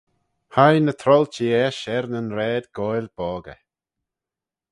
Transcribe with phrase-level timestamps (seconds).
[0.55, 3.61] Hie ny troailtee eisht er nyn raad goaill boggey.